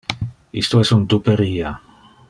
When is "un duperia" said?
0.97-1.77